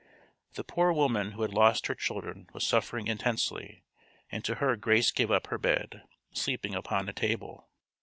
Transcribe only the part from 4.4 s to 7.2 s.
to her Grace gave up her bed, sleeping upon a